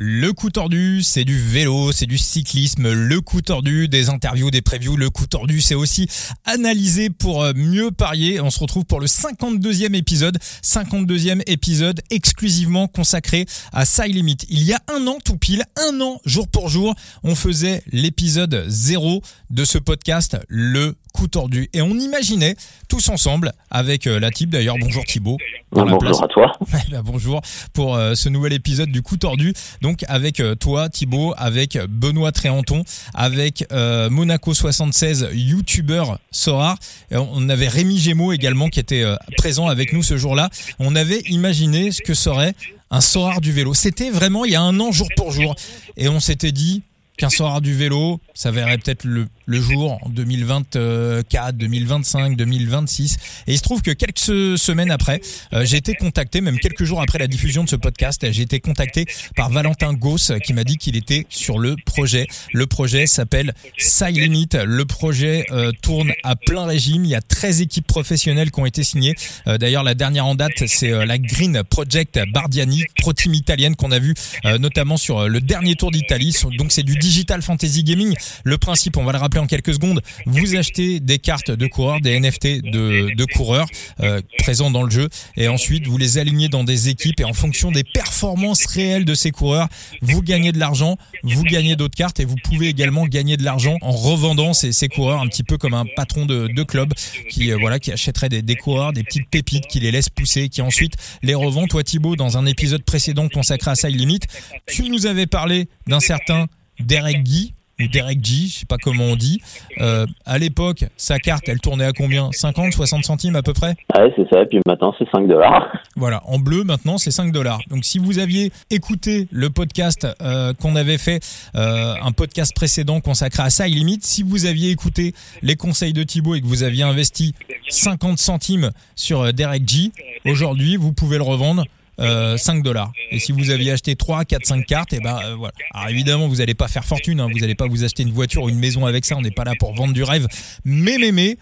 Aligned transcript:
Le 0.00 0.32
coup 0.32 0.48
tordu, 0.50 1.02
c'est 1.02 1.24
du 1.24 1.36
vélo, 1.36 1.90
c'est 1.90 2.06
du 2.06 2.18
cyclisme. 2.18 2.92
Le 2.92 3.20
coup 3.20 3.42
tordu, 3.42 3.88
des 3.88 4.10
interviews, 4.10 4.48
des 4.48 4.62
previews. 4.62 4.96
Le 4.96 5.10
coup 5.10 5.26
tordu, 5.26 5.60
c'est 5.60 5.74
aussi 5.74 6.06
analyser 6.44 7.10
pour 7.10 7.42
euh, 7.42 7.52
mieux 7.56 7.90
parier. 7.90 8.40
On 8.40 8.48
se 8.48 8.60
retrouve 8.60 8.84
pour 8.84 9.00
le 9.00 9.08
52e 9.08 9.96
épisode. 9.96 10.38
52e 10.62 11.42
épisode 11.48 12.00
exclusivement 12.10 12.86
consacré 12.86 13.44
à 13.72 13.84
Side 13.84 14.14
Limit. 14.14 14.36
Il 14.48 14.62
y 14.62 14.72
a 14.72 14.78
un 14.86 15.04
an 15.08 15.18
tout 15.24 15.36
pile, 15.36 15.64
un 15.76 16.00
an 16.00 16.20
jour 16.24 16.46
pour 16.46 16.68
jour, 16.68 16.94
on 17.24 17.34
faisait 17.34 17.82
l'épisode 17.90 18.66
0 18.68 19.20
de 19.50 19.64
ce 19.64 19.78
podcast, 19.78 20.36
Le 20.46 20.94
coup 21.18 21.26
tordu. 21.26 21.68
Et 21.72 21.82
on 21.82 21.94
imaginait 21.98 22.54
tous 22.88 23.08
ensemble, 23.08 23.52
avec 23.72 24.06
euh, 24.06 24.20
la 24.20 24.30
type 24.30 24.50
d'ailleurs, 24.50 24.76
bonjour 24.80 25.04
Thibaut. 25.04 25.36
bonjour 25.72 26.22
à 26.22 26.28
toi. 26.28 26.52
Bah, 26.90 27.02
bonjour 27.04 27.42
pour 27.72 27.96
euh, 27.96 28.14
ce 28.14 28.28
nouvel 28.28 28.52
épisode 28.52 28.90
du 28.90 29.02
coup 29.02 29.16
tordu. 29.16 29.52
Donc 29.82 30.04
avec 30.06 30.38
euh, 30.38 30.54
toi 30.54 30.88
Thibaut, 30.88 31.34
avec 31.36 31.76
Benoît 31.88 32.30
Tréanton, 32.30 32.84
avec 33.14 33.64
Monaco 34.10 34.54
76, 34.54 35.30
youtubeur 35.32 36.18
Sora. 36.30 36.76
on 37.10 37.48
avait 37.48 37.68
Rémi 37.68 37.98
Gémeaux 37.98 38.32
également 38.32 38.68
qui 38.68 38.78
était 38.78 39.04
présent 39.36 39.66
avec 39.66 39.92
nous 39.92 40.02
ce 40.02 40.16
jour-là. 40.16 40.50
On 40.78 40.94
avait 40.94 41.20
imaginé 41.28 41.90
ce 41.90 42.00
que 42.00 42.14
serait 42.14 42.54
un 42.90 43.00
Sora 43.00 43.40
du 43.40 43.52
vélo. 43.52 43.74
C'était 43.74 44.10
vraiment 44.10 44.44
il 44.44 44.52
y 44.52 44.56
a 44.56 44.62
un 44.62 44.78
an 44.80 44.92
jour 44.92 45.08
pour 45.16 45.32
jour. 45.32 45.54
Et 45.96 46.08
on 46.08 46.20
s'était 46.20 46.52
dit 46.52 46.82
qu'un 47.18 47.30
Sora 47.30 47.60
du 47.60 47.74
vélo, 47.74 48.20
ça 48.34 48.50
verrait 48.50 48.78
peut-être 48.78 49.04
le 49.04 49.26
le 49.48 49.62
jour 49.62 49.98
en 50.02 50.10
2024, 50.10 51.56
2025, 51.56 52.36
2026. 52.36 53.16
Et 53.46 53.52
il 53.54 53.56
se 53.56 53.62
trouve 53.62 53.80
que 53.80 53.90
quelques 53.90 54.58
semaines 54.58 54.90
après, 54.90 55.22
euh, 55.54 55.64
j'ai 55.64 55.78
été 55.78 55.94
contacté, 55.94 56.42
même 56.42 56.58
quelques 56.58 56.84
jours 56.84 57.00
après 57.00 57.18
la 57.18 57.26
diffusion 57.26 57.64
de 57.64 57.68
ce 57.68 57.76
podcast, 57.76 58.30
j'ai 58.30 58.42
été 58.42 58.60
contacté 58.60 59.06
par 59.34 59.48
Valentin 59.48 59.94
Gauss 59.94 60.32
qui 60.44 60.52
m'a 60.52 60.64
dit 60.64 60.76
qu'il 60.76 60.96
était 60.96 61.24
sur 61.30 61.58
le 61.58 61.76
projet. 61.86 62.26
Le 62.52 62.66
projet 62.66 63.06
s'appelle 63.06 63.54
Limit. 64.00 64.48
Le 64.52 64.84
projet 64.84 65.46
euh, 65.50 65.72
tourne 65.82 66.12
à 66.24 66.36
plein 66.36 66.66
régime. 66.66 67.06
Il 67.06 67.10
y 67.10 67.14
a 67.14 67.22
13 67.22 67.62
équipes 67.62 67.86
professionnelles 67.86 68.50
qui 68.50 68.60
ont 68.60 68.66
été 68.66 68.84
signées. 68.84 69.14
Euh, 69.46 69.56
d'ailleurs, 69.56 69.82
la 69.82 69.94
dernière 69.94 70.26
en 70.26 70.34
date, 70.34 70.66
c'est 70.66 70.90
la 70.90 71.18
Green 71.18 71.62
Project 71.70 72.20
Bardiani, 72.34 72.84
pro 73.00 73.14
team 73.14 73.32
italienne 73.32 73.76
qu'on 73.76 73.92
a 73.92 73.98
vu 73.98 74.14
notamment 74.60 74.98
sur 74.98 75.26
le 75.26 75.40
dernier 75.40 75.74
Tour 75.74 75.90
d'Italie. 75.90 76.36
Donc 76.58 76.72
c'est 76.72 76.82
du 76.82 76.96
digital 77.08 77.40
fantasy 77.40 77.84
gaming. 77.84 78.14
Le 78.44 78.58
principe, 78.58 78.98
on 78.98 79.04
va 79.04 79.12
le 79.12 79.18
rappeler 79.18 79.40
en 79.40 79.46
quelques 79.46 79.72
secondes, 79.72 80.02
vous 80.26 80.56
achetez 80.56 81.00
des 81.00 81.18
cartes 81.18 81.50
de 81.50 81.66
coureurs, 81.66 82.02
des 82.02 82.20
NFT 82.20 82.60
de, 82.70 83.24
coureurs 83.34 83.66
euh, 84.00 84.20
présents 84.38 84.70
dans 84.70 84.82
le 84.82 84.90
jeu, 84.90 85.08
et 85.36 85.48
ensuite 85.48 85.86
vous 85.86 85.96
les 85.96 86.18
alignez 86.18 86.48
dans 86.48 86.64
des 86.64 86.90
équipes, 86.90 87.20
et 87.20 87.24
en 87.24 87.32
fonction 87.32 87.70
des 87.70 87.82
performances 87.82 88.66
réelles 88.66 89.06
de 89.06 89.14
ces 89.14 89.30
coureurs, 89.30 89.68
vous 90.02 90.20
gagnez 90.20 90.52
de 90.52 90.58
l'argent, 90.58 90.96
vous 91.22 91.44
gagnez 91.44 91.76
d'autres 91.76 91.96
cartes, 91.96 92.20
et 92.20 92.26
vous 92.26 92.36
pouvez 92.44 92.68
également 92.68 93.06
gagner 93.06 93.38
de 93.38 93.44
l'argent 93.44 93.76
en 93.80 93.92
revendant 93.92 94.52
ces, 94.52 94.88
coureurs, 94.88 95.20
un 95.20 95.28
petit 95.28 95.44
peu 95.44 95.56
comme 95.56 95.74
un 95.74 95.86
patron 95.96 96.26
de, 96.26 96.62
club 96.62 96.92
qui 97.30 97.50
euh, 97.50 97.56
voilà 97.58 97.78
qui 97.78 97.90
achèterait 97.92 98.28
des, 98.28 98.56
coureurs, 98.56 98.92
des 98.92 99.02
petites 99.02 99.30
pépites, 99.30 99.66
qui 99.66 99.80
les 99.80 99.90
laisse 99.90 100.10
pousser, 100.10 100.50
qui 100.50 100.60
ensuite 100.60 100.94
les 101.22 101.34
revend. 101.34 101.66
Toi 101.66 101.82
Thibaut, 101.82 102.16
dans 102.16 102.36
un 102.36 102.44
épisode 102.44 102.82
précédent 102.82 103.28
consacré 103.28 103.70
à 103.70 103.74
Side 103.74 103.96
Limit, 103.96 104.20
tu 104.66 104.90
nous 104.90 105.06
avais 105.06 105.26
parlé 105.26 105.68
d'un 105.86 106.00
certain 106.00 106.46
Derek 106.80 107.22
Guy, 107.22 107.54
ou 107.80 107.86
Derek 107.86 108.24
G, 108.24 108.48
je 108.48 108.58
sais 108.60 108.66
pas 108.66 108.76
comment 108.76 109.04
on 109.04 109.16
dit. 109.16 109.40
Euh, 109.80 110.06
à 110.26 110.38
l'époque, 110.38 110.84
sa 110.96 111.18
carte, 111.18 111.48
elle 111.48 111.60
tournait 111.60 111.84
à 111.84 111.92
combien? 111.92 112.30
50, 112.32 112.72
60 112.72 113.04
centimes 113.04 113.36
à 113.36 113.42
peu 113.42 113.52
près? 113.52 113.76
Ouais, 113.96 114.12
c'est 114.16 114.28
ça. 114.30 114.42
Et 114.42 114.46
puis 114.46 114.60
maintenant, 114.66 114.94
c'est 114.98 115.08
5 115.10 115.28
dollars. 115.28 115.72
Voilà, 115.96 116.22
en 116.26 116.38
bleu, 116.38 116.62
maintenant, 116.62 116.96
c'est 116.96 117.10
5 117.10 117.32
dollars. 117.32 117.58
Donc, 117.70 117.84
si 117.84 117.98
vous 117.98 118.20
aviez 118.20 118.52
écouté 118.70 119.26
le 119.32 119.50
podcast 119.50 120.06
euh, 120.22 120.52
qu'on 120.54 120.76
avait 120.76 120.98
fait, 120.98 121.20
euh, 121.56 121.94
un 122.00 122.12
podcast 122.12 122.54
précédent 122.54 123.00
consacré 123.00 123.42
à 123.42 123.50
ça, 123.50 123.66
il 123.66 123.74
limite, 123.74 124.04
si 124.04 124.22
vous 124.22 124.46
aviez 124.46 124.70
écouté 124.70 125.12
les 125.42 125.56
conseils 125.56 125.92
de 125.92 126.04
Thibaut 126.04 126.36
et 126.36 126.40
que 126.40 126.46
vous 126.46 126.62
aviez 126.62 126.84
investi 126.84 127.34
50 127.68 128.18
centimes 128.18 128.70
sur 128.94 129.22
euh, 129.22 129.32
Derek 129.32 129.68
G, 129.68 129.90
aujourd'hui, 130.24 130.76
vous 130.76 130.92
pouvez 130.92 131.16
le 131.16 131.24
revendre 131.24 131.64
5 131.98 132.04
euh, 132.04 132.62
dollars. 132.62 132.92
Et 133.10 133.18
si 133.18 133.32
vous 133.32 133.50
aviez 133.50 133.72
acheté 133.72 133.96
3, 133.96 134.24
4, 134.24 134.46
5 134.46 134.66
cartes, 134.66 134.92
et 134.92 134.96
eh 134.96 135.00
ben 135.00 135.18
euh, 135.24 135.34
voilà. 135.34 135.54
Alors 135.74 135.88
évidemment, 135.88 136.28
vous 136.28 136.36
n'allez 136.36 136.54
pas 136.54 136.68
faire 136.68 136.84
fortune, 136.84 137.20
hein. 137.20 137.28
vous 137.32 137.40
n'allez 137.40 137.54
pas 137.54 137.66
vous 137.66 137.84
acheter 137.84 138.02
une 138.02 138.12
voiture 138.12 138.44
ou 138.44 138.48
une 138.48 138.58
maison 138.58 138.86
avec 138.86 139.04
ça, 139.04 139.16
on 139.16 139.22
n'est 139.22 139.30
pas 139.30 139.44
là 139.44 139.54
pour 139.58 139.74
vendre 139.74 139.92
du 139.92 140.02
rêve. 140.02 140.26
Mais, 140.64 140.96
mais, 140.98 141.12
mais, 141.12 141.38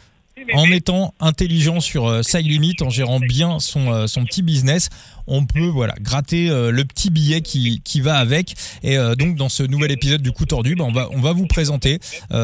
en 0.53 0.71
étant 0.71 1.15
intelligent 1.21 1.81
sur 1.81 2.07
euh, 2.07 2.23
Side 2.23 2.47
Limit, 2.47 2.77
en 2.81 2.91
gérant 2.91 3.21
bien 3.21 3.59
son, 3.59 4.07
son 4.07 4.25
petit 4.25 4.43
business, 4.43 4.89
on 5.27 5.45
peut 5.45 5.67
voilà 5.67 5.95
gratter 6.01 6.49
le 6.49 6.85
petit 6.85 7.11
billet 7.11 7.41
qui, 7.41 7.81
qui 7.83 8.01
va 8.01 8.17
avec. 8.17 8.55
Et 8.83 8.97
donc 9.19 9.35
dans 9.37 9.49
ce 9.49 9.63
nouvel 9.65 9.91
épisode 9.91 10.23
du 10.23 10.31
coup 10.31 10.47
tordu, 10.47 10.77
ben, 10.77 10.85
on, 10.85 10.93
va, 10.93 11.09
on 11.11 11.21
va 11.21 11.33
vous 11.33 11.47
présenter 11.47 11.99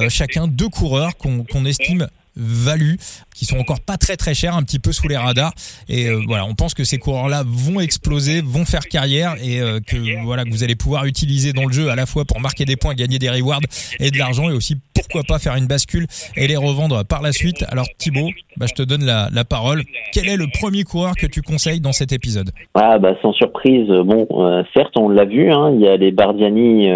chacun 0.08 0.48
deux 0.48 0.68
coureurs 0.68 1.16
qu'on 1.16 1.64
estime 1.64 2.08
value 2.36 2.94
qui 3.34 3.44
sont 3.44 3.58
encore 3.58 3.80
pas 3.80 3.96
très 3.96 4.16
très 4.16 4.34
chers, 4.34 4.56
un 4.56 4.62
petit 4.62 4.78
peu 4.78 4.92
sous 4.92 5.08
les 5.08 5.16
radars. 5.16 5.52
Et 5.88 6.06
euh, 6.06 6.20
voilà, 6.26 6.44
on 6.46 6.54
pense 6.54 6.74
que 6.74 6.84
ces 6.84 6.98
coureurs-là 6.98 7.42
vont 7.46 7.80
exploser, 7.80 8.40
vont 8.42 8.64
faire 8.64 8.86
carrière 8.88 9.34
et 9.42 9.60
euh, 9.60 9.80
que 9.80 10.22
voilà 10.24 10.44
que 10.44 10.50
vous 10.50 10.64
allez 10.64 10.76
pouvoir 10.76 11.04
utiliser 11.04 11.52
dans 11.52 11.66
le 11.66 11.72
jeu 11.72 11.90
à 11.90 11.96
la 11.96 12.06
fois 12.06 12.24
pour 12.24 12.40
marquer 12.40 12.64
des 12.64 12.76
points, 12.76 12.94
gagner 12.94 13.18
des 13.18 13.30
rewards 13.30 13.60
et 14.00 14.10
de 14.10 14.18
l'argent 14.18 14.48
et 14.50 14.52
aussi 14.52 14.76
pourquoi 14.94 15.22
pas 15.22 15.38
faire 15.38 15.56
une 15.56 15.66
bascule 15.66 16.06
et 16.36 16.46
les 16.46 16.56
revendre 16.56 17.04
par 17.04 17.22
la 17.22 17.32
suite. 17.32 17.64
Alors 17.68 17.86
Thibaut, 17.98 18.30
bah, 18.56 18.66
je 18.68 18.74
te 18.74 18.82
donne 18.82 19.04
la, 19.04 19.44
parole. 19.44 19.82
Quel 20.12 20.28
est 20.28 20.36
le 20.36 20.46
premier 20.46 20.84
coureur 20.84 21.14
que 21.16 21.26
tu 21.26 21.42
conseilles 21.42 21.80
dans 21.80 21.92
cet 21.92 22.12
épisode? 22.12 22.50
Ah, 22.74 22.98
bah, 22.98 23.14
Sans 23.20 23.32
surprise, 23.32 23.88
bon, 23.88 24.26
euh, 24.30 24.62
certes 24.74 24.96
on 24.96 25.08
l'a 25.08 25.24
vu, 25.24 25.50
hein, 25.50 25.72
il 25.74 25.80
y 25.80 25.88
a 25.88 25.96
les 25.96 26.12
Bardiani 26.12 26.88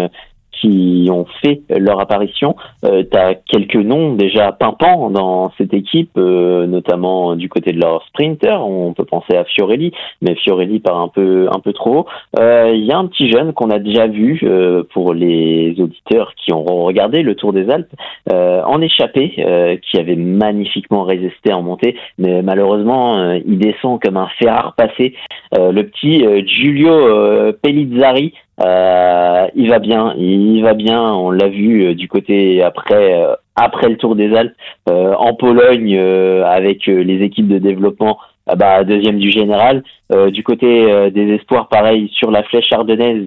qui 0.61 1.09
ont 1.11 1.25
fait 1.41 1.61
leur 1.69 1.99
apparition. 1.99 2.55
Euh, 2.83 3.03
tu 3.09 3.17
as 3.17 3.35
quelques 3.35 3.75
noms 3.75 4.13
déjà 4.13 4.51
pimpants 4.51 5.09
dans 5.09 5.51
cette 5.57 5.73
équipe, 5.73 6.11
euh, 6.17 6.65
notamment 6.67 7.35
du 7.35 7.49
côté 7.49 7.71
de 7.71 7.79
leur 7.79 8.03
sprinter. 8.07 8.61
On 8.61 8.93
peut 8.93 9.05
penser 9.05 9.35
à 9.35 9.43
Fiorelli, 9.43 9.91
mais 10.21 10.35
Fiorelli 10.35 10.79
part 10.79 10.99
un 10.99 11.07
peu 11.07 11.47
un 11.51 11.59
peu 11.59 11.73
trop. 11.73 12.07
Il 12.37 12.43
euh, 12.43 12.75
y 12.75 12.91
a 12.91 12.97
un 12.97 13.07
petit 13.07 13.29
jeune 13.31 13.53
qu'on 13.53 13.69
a 13.69 13.79
déjà 13.79 14.07
vu 14.07 14.39
euh, 14.43 14.83
pour 14.93 15.13
les 15.13 15.75
auditeurs 15.79 16.33
qui 16.35 16.53
auront 16.53 16.85
regardé 16.85 17.21
le 17.21 17.35
Tour 17.35 17.53
des 17.53 17.69
Alpes 17.69 17.93
en 18.29 18.81
échappé, 18.81 19.31
qui 19.81 19.99
avait 19.99 20.15
magnifiquement 20.15 21.03
résisté 21.03 21.53
en 21.53 21.61
montée, 21.61 21.95
mais 22.17 22.41
malheureusement 22.41 23.33
il 23.33 23.57
descend 23.57 24.01
comme 24.01 24.17
un 24.17 24.27
fer 24.39 24.73
passé. 24.77 25.15
le 25.53 25.81
petit 25.83 26.23
Giulio 26.45 27.53
Pellizzari 27.61 28.33
euh, 28.59 29.47
il 29.55 29.69
va 29.69 29.79
bien, 29.79 30.13
il 30.17 30.61
va 30.61 30.73
bien. 30.73 31.01
On 31.13 31.29
l'a 31.29 31.47
vu 31.47 31.85
euh, 31.85 31.95
du 31.95 32.07
côté 32.07 32.63
après 32.63 33.13
euh, 33.13 33.35
après 33.55 33.89
le 33.89 33.97
Tour 33.97 34.15
des 34.15 34.35
Alpes 34.35 34.55
en 34.85 35.33
Pologne 35.33 35.97
avec 35.97 36.85
les 36.85 37.23
équipes 37.23 37.47
de 37.47 37.57
développement. 37.57 38.19
bah 38.55 38.83
deuxième 38.83 39.17
du 39.17 39.31
général. 39.31 39.83
du 40.31 40.43
côté 40.43 41.09
des 41.09 41.33
espoirs, 41.33 41.67
pareil 41.67 42.07
sur 42.13 42.29
la 42.29 42.43
flèche 42.43 42.71
ardennaise. 42.71 43.25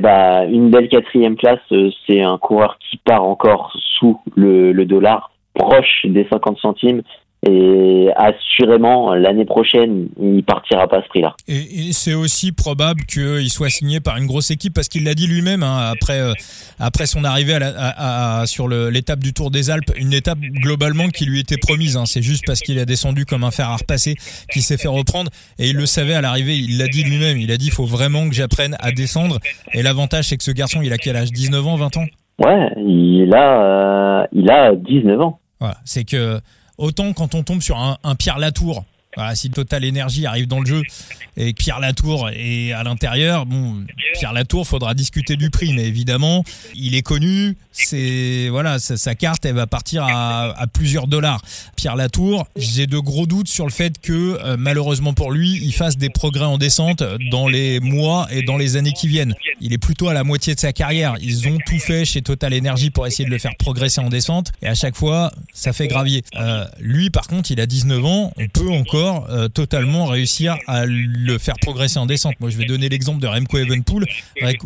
bah 0.00 0.44
une 0.46 0.70
belle 0.70 0.88
quatrième 0.88 1.36
place. 1.36 1.60
c'est 2.06 2.20
un 2.20 2.36
coureur 2.36 2.78
qui 2.80 2.96
part 2.96 3.22
encore 3.22 3.72
sous 3.98 4.20
le, 4.34 4.72
le 4.72 4.84
dollar, 4.86 5.30
proche 5.54 6.04
des 6.04 6.26
50 6.28 6.58
centimes. 6.58 7.02
Et 7.48 8.08
assurément, 8.16 9.14
l'année 9.14 9.46
prochaine, 9.46 10.08
il 10.20 10.44
partira 10.44 10.86
pas 10.86 10.98
à 10.98 11.02
ce 11.02 11.08
prix-là. 11.08 11.34
Et, 11.48 11.92
c'est 11.92 12.12
aussi 12.12 12.52
probable 12.52 13.04
qu'il 13.06 13.48
soit 13.48 13.70
signé 13.70 14.00
par 14.00 14.18
une 14.18 14.26
grosse 14.26 14.50
équipe 14.50 14.74
parce 14.74 14.88
qu'il 14.88 15.04
l'a 15.04 15.14
dit 15.14 15.26
lui-même 15.26 15.62
hein, 15.62 15.90
après 15.92 16.20
euh, 16.20 16.32
après 16.78 17.06
son 17.06 17.24
arrivée 17.24 17.58
à 17.62 18.42
sur 18.46 18.68
l'étape 18.68 19.20
du 19.20 19.32
Tour 19.32 19.50
des 19.50 19.70
Alpes, 19.70 19.90
une 19.96 20.12
étape 20.12 20.38
globalement 20.38 21.08
qui 21.08 21.24
lui 21.24 21.40
était 21.40 21.56
promise. 21.56 21.96
Hein. 21.96 22.04
c'est 22.04 22.22
juste 22.22 22.44
parce 22.46 22.60
qu'il 22.60 22.78
a 22.78 22.84
descendu 22.84 23.24
comme 23.24 23.44
un 23.44 23.50
fer 23.50 23.68
à 23.68 23.76
repasser 23.76 24.16
qu'il 24.52 24.62
s'est 24.62 24.76
fait 24.76 24.88
reprendre 24.88 25.30
et 25.58 25.70
il 25.70 25.76
le 25.76 25.86
savait 25.86 26.14
à 26.14 26.20
l'arrivée. 26.20 26.56
Il 26.56 26.78
l'a 26.78 26.88
dit 26.88 27.02
lui-même. 27.02 27.38
Il 27.38 27.50
a 27.50 27.56
dit 27.56 27.66
il 27.66 27.72
faut 27.72 27.86
vraiment 27.86 28.28
que 28.28 28.34
j'apprenne 28.34 28.76
à 28.80 28.92
descendre. 28.92 29.38
Et 29.72 29.82
l'avantage 29.82 30.28
c'est 30.28 30.36
que 30.36 30.44
ce 30.44 30.52
garçon, 30.52 30.80
il 30.82 30.92
a 30.92 30.98
quel 30.98 31.16
âge? 31.16 31.32
19 31.32 31.66
ans, 31.66 31.76
20 31.76 31.96
ans? 31.96 32.06
Ouais, 32.38 32.70
il 32.76 33.34
a 33.34 33.62
euh, 33.62 34.26
il 34.32 34.50
a 34.50 34.74
19 34.74 35.20
ans. 35.20 35.38
Voilà, 35.58 35.76
c'est 35.84 36.04
que 36.04 36.40
Autant 36.80 37.12
quand 37.12 37.34
on 37.34 37.42
tombe 37.42 37.60
sur 37.60 37.76
un, 37.78 38.14
Pierre 38.16 38.38
Latour, 38.38 38.86
voilà, 39.14 39.34
si 39.34 39.50
Total 39.50 39.86
Energy 39.86 40.24
arrive 40.24 40.46
dans 40.46 40.60
le 40.60 40.66
jeu 40.66 40.82
et 41.36 41.52
Pierre 41.52 41.78
Latour 41.78 42.30
est 42.32 42.72
à 42.72 42.82
l'intérieur, 42.84 43.44
bon, 43.44 43.84
Pierre 44.14 44.32
Latour, 44.32 44.66
faudra 44.66 44.94
discuter 44.94 45.36
du 45.36 45.50
prix, 45.50 45.74
mais 45.74 45.84
évidemment, 45.84 46.42
il 46.74 46.94
est 46.94 47.02
connu, 47.02 47.58
c'est 47.70 48.48
voilà, 48.48 48.78
sa, 48.78 49.14
carte, 49.14 49.44
elle 49.44 49.56
va 49.56 49.66
partir 49.66 50.04
à, 50.04 50.58
à, 50.58 50.66
plusieurs 50.68 51.06
dollars. 51.06 51.42
Pierre 51.76 51.96
Latour, 51.96 52.46
j'ai 52.56 52.86
de 52.86 52.98
gros 52.98 53.26
doutes 53.26 53.48
sur 53.48 53.66
le 53.66 53.72
fait 53.72 54.00
que 54.00 54.38
euh, 54.42 54.56
malheureusement 54.58 55.12
pour 55.12 55.32
lui, 55.32 55.60
il 55.62 55.74
fasse 55.74 55.98
des 55.98 56.08
progrès 56.08 56.46
en 56.46 56.56
descente 56.56 57.02
dans 57.30 57.46
les 57.46 57.78
mois 57.80 58.26
et 58.30 58.42
dans 58.42 58.56
les 58.56 58.76
années 58.76 58.92
qui 58.92 59.06
viennent. 59.06 59.34
Il 59.60 59.72
est 59.72 59.78
plutôt 59.78 60.08
à 60.08 60.14
la 60.14 60.24
moitié 60.24 60.54
de 60.54 60.60
sa 60.60 60.72
carrière. 60.72 61.16
Ils 61.20 61.46
ont 61.48 61.58
tout 61.66 61.78
fait 61.78 62.04
chez 62.04 62.22
Total 62.22 62.52
Energy 62.56 62.90
pour 62.90 63.06
essayer 63.06 63.24
de 63.24 63.30
le 63.30 63.38
faire 63.38 63.54
progresser 63.58 64.00
en 64.00 64.08
descente, 64.08 64.52
et 64.62 64.66
à 64.68 64.74
chaque 64.74 64.96
fois, 64.96 65.32
ça 65.52 65.72
fait 65.72 65.86
gravier. 65.88 66.22
Euh, 66.36 66.64
lui, 66.80 67.10
par 67.10 67.26
contre, 67.26 67.50
il 67.50 67.60
a 67.60 67.66
19 67.66 68.04
ans, 68.04 68.32
on 68.36 68.48
peut 68.48 68.70
encore 68.70 69.28
euh, 69.30 69.48
totalement 69.48 70.06
réussir 70.06 70.56
à 70.66 70.86
le 70.86 71.38
faire 71.38 71.56
progresser 71.60 71.98
en 71.98 72.06
descente. 72.06 72.34
Moi, 72.40 72.50
je 72.50 72.56
vais 72.56 72.64
donner 72.64 72.88
l'exemple 72.88 73.20
de 73.20 73.26
Remco 73.26 73.58
Evenpool. 73.58 74.06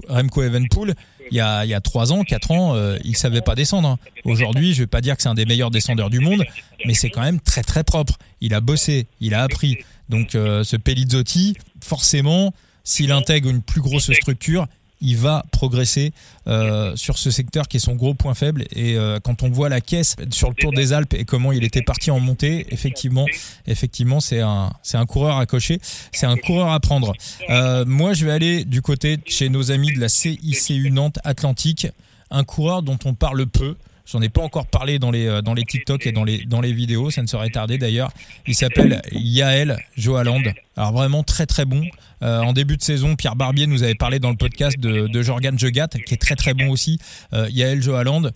Remco 0.08 0.42
Evenpool, 0.42 0.94
il 1.30 1.36
y 1.36 1.40
a, 1.40 1.64
il 1.64 1.70
y 1.70 1.74
a 1.74 1.80
3 1.80 2.12
ans, 2.12 2.22
4 2.22 2.50
ans, 2.52 2.76
euh, 2.76 2.96
il 3.04 3.16
savait 3.16 3.40
pas 3.40 3.54
descendre. 3.54 3.88
hein. 3.88 3.98
Aujourd'hui, 4.24 4.74
je 4.74 4.80
vais 4.82 4.86
pas 4.86 5.00
dire 5.00 5.16
que 5.16 5.22
c'est 5.22 5.28
un 5.28 5.34
des 5.34 5.46
meilleurs 5.46 5.70
descendeurs 5.70 6.10
du 6.10 6.20
monde, 6.20 6.44
mais 6.86 6.94
c'est 6.94 7.10
quand 7.10 7.22
même 7.22 7.40
très 7.40 7.62
très 7.62 7.82
propre. 7.84 8.14
Il 8.40 8.54
a 8.54 8.60
bossé, 8.60 9.06
il 9.20 9.34
a 9.34 9.42
appris. 9.42 9.78
Donc 10.08 10.30
ce 10.32 10.76
Pelizzotti, 10.76 11.56
forcément, 11.82 12.52
s'il 12.84 13.10
intègre 13.12 13.48
une 13.48 13.62
plus 13.62 13.80
grosse 13.80 14.12
structure, 14.12 14.66
il 15.04 15.18
va 15.18 15.44
progresser 15.52 16.12
euh, 16.46 16.96
sur 16.96 17.18
ce 17.18 17.30
secteur 17.30 17.68
qui 17.68 17.76
est 17.76 17.80
son 17.80 17.94
gros 17.94 18.14
point 18.14 18.34
faible. 18.34 18.64
Et 18.74 18.96
euh, 18.96 19.20
quand 19.22 19.42
on 19.42 19.50
voit 19.50 19.68
la 19.68 19.80
caisse 19.80 20.16
sur 20.30 20.48
le 20.48 20.54
Tour 20.54 20.72
des 20.72 20.92
Alpes 20.92 21.14
et 21.14 21.24
comment 21.24 21.52
il 21.52 21.62
était 21.62 21.82
parti 21.82 22.10
en 22.10 22.18
montée, 22.18 22.66
effectivement, 22.70 23.26
effectivement, 23.66 24.20
c'est 24.20 24.40
un, 24.40 24.72
c'est 24.82 24.96
un 24.96 25.06
coureur 25.06 25.36
à 25.36 25.46
cocher, 25.46 25.78
c'est 26.12 26.26
un 26.26 26.36
coureur 26.36 26.72
à 26.72 26.80
prendre. 26.80 27.12
Euh, 27.50 27.84
moi, 27.84 28.14
je 28.14 28.24
vais 28.24 28.32
aller 28.32 28.64
du 28.64 28.82
côté 28.82 29.18
de 29.18 29.22
chez 29.26 29.50
nos 29.50 29.70
amis 29.70 29.92
de 29.92 30.00
la 30.00 30.08
CICU 30.08 30.90
Nantes 30.90 31.18
Atlantique, 31.22 31.86
un 32.30 32.44
coureur 32.44 32.82
dont 32.82 32.98
on 33.04 33.14
parle 33.14 33.46
peu. 33.46 33.76
J'en 34.06 34.20
ai 34.20 34.28
pas 34.28 34.42
encore 34.42 34.66
parlé 34.66 34.98
dans 34.98 35.10
les 35.10 35.40
dans 35.42 35.54
les 35.54 35.64
TikTok 35.64 36.06
et 36.06 36.12
dans 36.12 36.24
les 36.24 36.44
dans 36.44 36.60
vidéos, 36.60 37.10
ça 37.10 37.22
ne 37.22 37.26
serait 37.26 37.50
tardé 37.50 37.78
d'ailleurs. 37.78 38.10
Il 38.46 38.54
s'appelle 38.54 39.00
Yael 39.12 39.78
Joaland. 39.96 40.42
Alors 40.76 40.92
vraiment 40.92 41.22
très 41.22 41.46
très 41.46 41.64
bon. 41.64 41.84
Euh, 42.22 42.40
en 42.40 42.52
début 42.52 42.76
de 42.76 42.82
saison, 42.82 43.16
Pierre 43.16 43.36
Barbier 43.36 43.66
nous 43.66 43.82
avait 43.82 43.94
parlé 43.94 44.18
dans 44.18 44.30
le 44.30 44.36
podcast 44.36 44.78
de, 44.78 45.06
de 45.06 45.22
Jorgan 45.22 45.58
Jegat, 45.58 45.88
qui 45.88 46.14
est 46.14 46.20
très 46.20 46.36
très 46.36 46.54
bon 46.54 46.70
aussi. 46.70 46.98
Euh, 47.32 47.48
Yael 47.50 47.82
Joaland. 47.82 48.30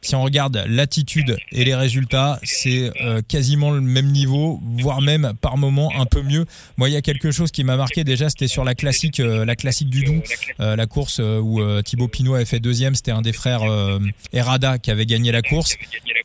Si 0.00 0.14
on 0.14 0.22
regarde 0.22 0.64
l'attitude 0.68 1.36
et 1.50 1.64
les 1.64 1.74
résultats, 1.74 2.38
c'est 2.44 2.90
euh, 3.02 3.20
quasiment 3.26 3.72
le 3.72 3.80
même 3.80 4.06
niveau, 4.12 4.60
voire 4.78 5.00
même 5.02 5.32
par 5.40 5.56
moment 5.56 5.90
un 5.98 6.06
peu 6.06 6.22
mieux. 6.22 6.46
Moi, 6.76 6.88
il 6.88 6.92
y 6.92 6.96
a 6.96 7.02
quelque 7.02 7.32
chose 7.32 7.50
qui 7.50 7.64
m'a 7.64 7.76
marqué 7.76 8.04
déjà, 8.04 8.30
c'était 8.30 8.46
sur 8.46 8.64
la 8.64 8.76
classique, 8.76 9.18
euh, 9.18 9.44
la 9.44 9.56
classique 9.56 9.90
du 9.90 10.04
Doubs, 10.04 10.22
euh, 10.60 10.76
la 10.76 10.86
course 10.86 11.18
où 11.18 11.60
Thibaut 11.82 12.08
Pinot 12.08 12.34
avait 12.34 12.44
fait 12.44 12.60
deuxième. 12.60 12.94
C'était 12.94 13.10
un 13.10 13.22
des 13.22 13.32
frères 13.32 13.62
Errada 14.32 14.78
qui 14.78 14.90
avait 14.90 15.06
gagné 15.06 15.32
la 15.32 15.42
course. 15.42 15.74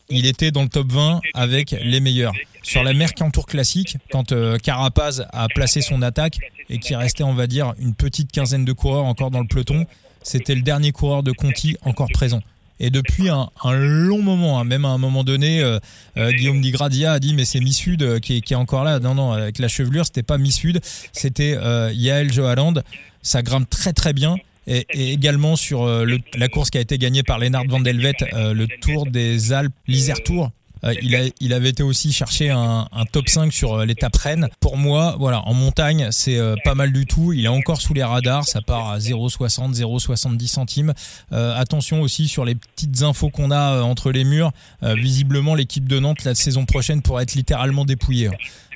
Il 0.10 0.28
était 0.28 0.52
dans 0.52 0.64
le 0.64 0.70
top 0.70 0.92
20 0.92 1.22
avec 1.34 1.72
les 1.72 2.00
meilleurs. 2.00 2.34
Sur 2.62 2.84
la 2.84 2.94
Mercantour 2.94 3.48
classique, 3.48 3.98
quand 4.12 4.34
Carapaz 4.62 5.26
a 5.34 5.48
placé 5.48 5.82
son 5.82 6.02
attaque 6.02 6.38
et 6.70 6.78
qu'il 6.78 6.96
restait, 6.96 7.24
on 7.24 7.34
va 7.34 7.48
dire, 7.48 7.74
une 7.80 7.96
petite 7.96 8.32
quinzaine 8.32 8.66
de 8.66 8.74
coureurs 8.74 9.06
encore 9.06 9.32
dans 9.32 9.42
le 9.42 9.48
peloton, 9.48 9.86
c'était 10.22 10.56
le 10.56 10.62
dernier 10.62 10.92
coureur 10.92 11.24
de 11.24 11.32
Conti 11.32 11.76
encore 11.84 12.10
présent. 12.14 12.42
Et 12.84 12.90
depuis 12.90 13.30
un, 13.30 13.50
long 13.72 14.22
moment, 14.22 14.60
hein, 14.60 14.66
même 14.66 14.84
à 14.84 14.90
un 14.90 14.98
moment 14.98 15.24
donné, 15.24 15.62
euh, 15.62 15.80
euh, 16.18 16.34
Guillaume 16.34 16.60
Digradia 16.60 17.14
a 17.14 17.20
dit 17.20 17.34
mais 17.34 17.46
c'est 17.46 17.62
Missud 17.62 18.04
euh, 18.04 18.20
qui, 18.20 18.36
est- 18.36 18.56
encore 18.56 18.84
là. 18.84 19.00
Non 19.00 19.16
non, 19.16 19.32
avec 19.32 19.58
la 19.58 19.70
chevelure, 19.70 20.06
c'était 20.06 20.22
pas 20.22 20.38
Missud, 20.38 20.82
c'était 21.14 21.56
euh, 21.58 21.94
Yael 21.94 22.34
Johaland. 22.34 22.74
Ça 23.22 23.42
grimpe 23.42 23.70
très 23.70 23.94
très 23.94 24.12
bien. 24.12 24.36
Et, 24.68 24.86
également 24.94 25.56
sur 25.56 25.88
la 25.88 26.48
course 26.50 26.72
qui 26.72 26.78
a 26.78 26.82
été 26.82 26.98
gagnée 26.98 27.24
par 27.24 27.40
Lennart 27.40 27.64
van 27.70 27.80
Delvet, 27.80 28.16
le 28.34 28.66
Tour 28.82 29.06
des 29.06 29.54
Alpes, 29.54 29.74
l'Isère 29.88 30.22
Tour. 30.22 30.52
Euh, 30.84 30.94
il, 31.02 31.16
a, 31.16 31.22
il 31.40 31.54
avait 31.54 31.70
été 31.70 31.84
aussi 31.84 32.12
chercher 32.12 32.50
un, 32.50 32.88
un 32.92 33.06
top 33.06 33.30
5 33.30 33.52
sur 33.54 33.74
euh, 33.74 33.86
l'étape 33.86 34.16
Rennes. 34.16 34.50
Pour 34.60 34.78
moi, 34.78 35.16
voilà, 35.20 35.42
en 35.48 35.54
montagne, 35.54 36.08
c'est 36.12 36.38
euh, 36.38 36.56
pas 36.64 36.76
mal 36.76 36.92
du 36.92 37.06
tout. 37.06 37.34
Il 37.34 37.46
est 37.46 37.50
encore 37.50 37.82
sous 37.82 37.94
les 37.94 38.04
radars, 38.04 38.46
ça 38.46 38.62
part 38.62 38.90
à 38.90 39.00
0,60, 39.00 39.74
0,70 39.76 40.48
centimes. 40.48 40.94
Euh, 41.32 41.56
attention 41.56 42.02
aussi 42.02 42.28
sur 42.28 42.46
les 42.46 42.56
petites 42.56 43.02
infos 43.04 43.30
qu'on 43.30 43.52
a 43.52 43.82
entre 43.82 44.12
les 44.12 44.24
murs. 44.24 44.52
Euh, 44.84 44.96
visiblement, 44.96 45.56
l'équipe 45.56 45.88
de 45.88 46.00
Nantes 46.00 46.24
la 46.24 46.36
saison 46.36 46.66
prochaine 46.66 47.02
pourrait 47.02 47.24
être 47.24 47.36
littéralement 47.36 47.86
dépouillée. 47.86 48.30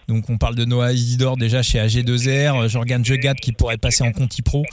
Donc 0.07 0.30
on 0.30 0.38
parle 0.38 0.56
de 0.56 0.63
Noah 0.63 0.94
Isidore 0.94 1.36
déjà 1.36 1.62
chez 1.62 1.80
AG2R, 1.80 2.63
euh, 2.63 2.68
Jorgan 2.69 3.04
Jegat 3.04 3.33
qui 3.33 3.51
pourrait 3.51 3.77
passer 3.77 4.04
en 4.04 4.12
Conti 4.13 4.42
Pro. 4.42 4.63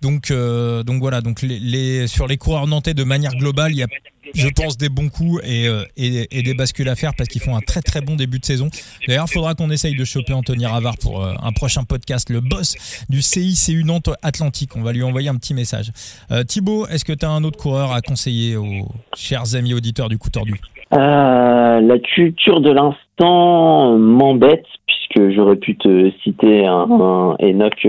Donc 0.00 0.30
euh, 0.30 0.82
donc 0.82 1.00
voilà, 1.00 1.20
donc 1.20 1.42
les, 1.42 1.58
les 1.58 2.06
sur 2.06 2.26
les 2.26 2.38
coureurs 2.38 2.66
nantais 2.66 2.94
de 2.94 3.04
manière 3.04 3.32
globale, 3.32 3.72
il 3.72 3.78
y 3.78 3.82
a 3.82 3.88
je 4.34 4.48
pense 4.48 4.76
des 4.76 4.88
bons 4.88 5.08
coups 5.08 5.40
et, 5.44 5.66
euh, 5.68 5.84
et, 5.96 6.42
des 6.42 6.54
bascules 6.54 6.88
à 6.88 6.94
faire 6.94 7.12
parce 7.16 7.28
qu'ils 7.28 7.40
font 7.40 7.56
un 7.56 7.60
très 7.60 7.80
très 7.80 8.00
bon 8.00 8.16
début 8.16 8.38
de 8.38 8.44
saison. 8.44 8.68
D'ailleurs, 9.06 9.26
il 9.28 9.32
faudra 9.32 9.54
qu'on 9.54 9.70
essaye 9.70 9.96
de 9.96 10.04
choper 10.04 10.32
Anthony 10.32 10.66
Ravard 10.66 10.96
pour 11.00 11.24
euh, 11.24 11.32
un 11.42 11.52
prochain 11.52 11.84
podcast, 11.84 12.30
le 12.30 12.40
boss 12.40 13.04
du 13.08 13.22
CICU 13.22 13.84
Nantes 13.84 14.10
Atlantique. 14.22 14.76
On 14.76 14.82
va 14.82 14.92
lui 14.92 15.02
envoyer 15.02 15.28
un 15.28 15.36
petit 15.36 15.54
message. 15.54 15.90
Euh, 16.30 16.42
Thibaut, 16.44 16.86
est-ce 16.86 17.04
que 17.04 17.12
tu 17.12 17.24
as 17.24 17.30
un 17.30 17.44
autre 17.44 17.58
coureur 17.58 17.92
à 17.92 18.00
conseiller 18.00 18.56
aux 18.56 18.88
chers 19.14 19.54
amis 19.54 19.74
auditeurs 19.74 20.08
du 20.08 20.18
coup 20.18 20.30
tordu? 20.30 20.60
La 20.92 21.98
culture 22.14 22.60
de 22.60 22.70
l'instant 22.70 23.96
m'embête 23.96 24.66
puisque 24.86 25.30
j'aurais 25.34 25.56
pu 25.56 25.76
te 25.76 26.10
citer 26.22 26.66
un, 26.66 27.36
Enoch 27.40 27.86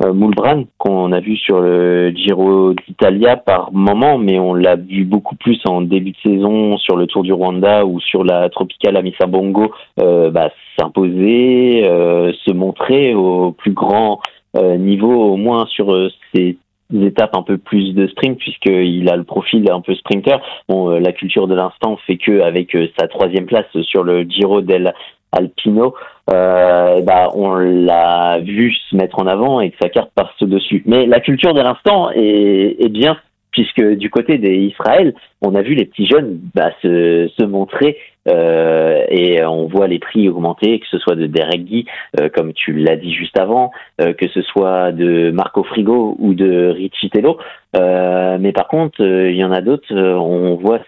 Moulbran 0.00 0.64
qu'on 0.78 1.10
a 1.10 1.18
vu 1.18 1.36
sur 1.36 1.60
le 1.60 2.10
Giro 2.10 2.72
d'Italia 2.86 3.36
par 3.36 3.72
moment, 3.72 4.16
mais 4.16 4.38
on 4.38 4.54
l'a 4.54 4.76
vu 4.76 5.04
beaucoup 5.04 5.34
plus 5.34 5.60
en 5.66 5.80
début 5.80 6.12
de 6.12 6.30
saison 6.30 6.78
sur 6.78 6.96
le 6.96 7.06
Tour 7.06 7.24
du 7.24 7.32
Rwanda 7.32 7.84
ou 7.84 7.98
sur 8.00 8.22
la 8.22 8.48
Tropicale 8.48 8.96
Amissa 8.96 9.26
Bongo 9.26 9.72
euh, 10.00 10.30
bah, 10.30 10.50
s'imposer, 10.78 11.82
euh, 11.86 12.32
se 12.44 12.52
montrer 12.52 13.14
au 13.14 13.52
plus 13.52 13.72
grand 13.72 14.20
euh, 14.56 14.76
niveau, 14.76 15.12
au 15.12 15.36
moins 15.36 15.66
sur 15.66 15.92
euh, 15.92 16.10
ces 16.32 16.56
étapes 16.94 17.36
un 17.36 17.42
peu 17.42 17.58
plus 17.58 17.94
de 17.94 18.06
sprint 18.06 18.38
puisqu'il 18.38 19.10
a 19.10 19.16
le 19.16 19.24
profil 19.24 19.70
un 19.70 19.80
peu 19.80 19.94
sprinter. 19.94 20.40
Bon, 20.68 20.90
euh, 20.90 21.00
la 21.00 21.12
culture 21.12 21.46
de 21.46 21.54
l'instant 21.54 21.98
fait 22.06 22.16
que 22.16 22.40
avec 22.40 22.74
euh, 22.74 22.88
sa 22.98 23.08
troisième 23.08 23.46
place 23.46 23.66
sur 23.82 24.04
le 24.04 24.22
Giro 24.22 24.60
del 24.60 24.94
Alpino, 25.32 25.94
euh, 26.30 27.00
bah, 27.02 27.30
on 27.34 27.54
l'a 27.56 28.38
vu 28.40 28.72
se 28.72 28.96
mettre 28.96 29.18
en 29.20 29.26
avant 29.26 29.60
et 29.60 29.70
que 29.70 29.76
sa 29.80 29.88
carte 29.88 30.10
passe 30.14 30.28
dessus. 30.40 30.82
Mais 30.86 31.06
la 31.06 31.20
culture 31.20 31.54
de 31.54 31.60
l'instant 31.60 32.10
est, 32.10 32.76
est 32.80 32.88
bien 32.88 33.18
puisque 33.50 33.82
du 33.96 34.10
côté 34.10 34.38
des 34.38 34.54
Israël, 34.54 35.14
on 35.42 35.54
a 35.54 35.62
vu 35.62 35.74
les 35.74 35.86
petits 35.86 36.06
jeunes 36.06 36.38
bah, 36.54 36.70
se, 36.82 37.28
se 37.36 37.44
montrer 37.44 37.96
euh, 38.28 39.04
et 39.08 39.44
on 39.44 39.66
voit 39.66 39.86
les 39.86 39.98
prix 39.98 40.28
augmenter, 40.28 40.78
que 40.80 40.86
ce 40.90 40.98
soit 40.98 41.14
de 41.14 41.26
Derek 41.26 41.64
Guy, 41.64 41.86
euh, 42.20 42.28
comme 42.28 42.52
tu 42.52 42.74
l'as 42.74 42.96
dit 42.96 43.12
juste 43.12 43.38
avant, 43.38 43.70
euh, 44.00 44.12
que 44.12 44.28
ce 44.28 44.42
soit 44.42 44.92
de 44.92 45.30
Marco 45.30 45.64
Frigo 45.64 46.16
ou 46.18 46.34
de 46.34 46.68
Richie 46.68 47.10
Tello. 47.10 47.38
Euh, 47.76 48.38
mais 48.38 48.52
par 48.52 48.68
contre, 48.68 49.02
euh, 49.02 49.30
il 49.30 49.36
y 49.36 49.44
en 49.44 49.52
a 49.52 49.60
d'autres, 49.60 49.94
on 49.94 50.56
voit, 50.56 50.80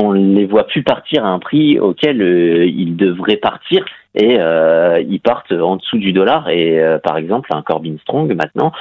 on 0.00 0.12
les 0.12 0.46
voit 0.46 0.66
plus 0.66 0.82
partir 0.82 1.24
à 1.24 1.28
un 1.28 1.38
prix 1.38 1.78
auquel 1.78 2.22
euh, 2.22 2.66
ils 2.66 2.96
devraient 2.96 3.36
partir 3.36 3.84
et 4.14 4.36
euh, 4.38 5.02
ils 5.06 5.20
partent 5.20 5.52
en 5.52 5.76
dessous 5.76 5.98
du 5.98 6.12
dollar. 6.12 6.48
Et 6.48 6.80
euh, 6.80 6.98
par 6.98 7.16
exemple, 7.16 7.50
un 7.52 7.62
Corbin 7.62 7.96
Strong 8.02 8.32
maintenant 8.34 8.72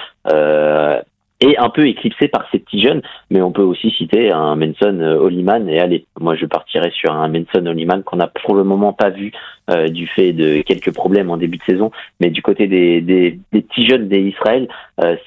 est 1.40 1.56
un 1.58 1.69
peu 1.69 1.88
éclipsé 1.88 2.28
par 2.30 2.48
ces 2.52 2.58
petits 2.58 2.81
jeunes, 2.81 3.04
mais 3.30 3.44
on 3.44 3.51
peut 3.51 3.62
aussi 3.62 3.91
citer 3.91 4.32
un 4.32 4.56
Manson 4.56 5.00
Holliman. 5.00 5.70
Et 5.70 5.80
allez, 5.80 6.06
moi 6.20 6.36
je 6.36 6.48
partirais 6.48 6.89
sur 6.89 7.12
un 7.12 7.27
Manson 7.27 7.63
Holliman 7.63 8.01
qu'on 8.01 8.20
a 8.20 8.25
pour 8.25 8.56
le 8.56 8.63
moment 8.63 8.91
pas 8.91 9.12
vu 9.12 9.32
du 9.89 10.08
fait 10.08 10.34
de 10.34 10.63
quelques 10.63 10.91
problèmes 10.96 11.30
en 11.30 11.38
début 11.38 11.58
de 11.58 11.63
saison, 11.63 11.91
mais 12.20 12.32
du 12.32 12.41
côté 12.41 12.65
des, 12.65 13.39
petits 13.51 13.88
jeunes 13.88 14.08
des 14.08 14.22
Israël, 14.22 14.68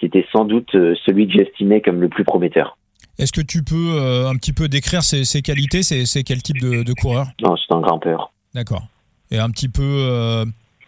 c'était 0.00 0.26
sans 0.32 0.44
doute 0.44 0.72
celui 0.72 1.28
que 1.28 1.34
j'estimais 1.34 1.80
comme 1.80 2.00
le 2.00 2.08
plus 2.08 2.24
prometteur. 2.24 2.76
Est-ce 3.20 3.32
que 3.32 3.42
tu 3.42 3.62
peux 3.62 3.98
euh, 3.98 4.28
un 4.28 4.36
petit 4.36 4.52
peu 4.54 4.68
décrire 4.68 5.02
ses, 5.02 5.24
ses 5.24 5.42
qualités 5.42 5.82
C'est 5.82 6.22
quel 6.24 6.42
type 6.42 6.58
de, 6.58 6.82
de 6.82 6.92
coureur? 6.94 7.26
Non, 7.42 7.54
c'est 7.56 7.74
un 7.74 7.80
grimpeur. 7.80 8.32
D'accord. 8.54 8.86
Et 9.30 9.38
un 9.38 9.50
petit 9.50 9.68
peu 9.68 9.82
euh, 9.84 10.46